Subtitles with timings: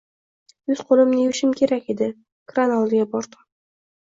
[0.69, 2.07] Yuz-qoʻlimni yuvishim kerak edi.
[2.53, 3.45] Kran oldiga bordim.